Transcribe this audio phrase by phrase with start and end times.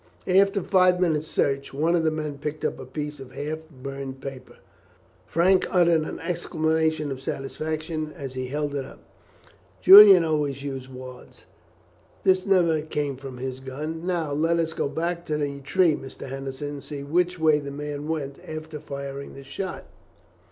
[0.25, 4.19] After five minutes' search one of the men picked up a piece of half burned
[4.19, 4.55] paper.
[5.27, 9.03] Frank uttered an exclamation of satisfaction as he held it up.
[9.79, 11.45] "Julian always used wads.
[12.23, 14.03] This never came from his gun.
[14.03, 16.27] Now let us go back to the tree, Mr.
[16.27, 19.85] Henderson, and see which way the man went after firing the shot."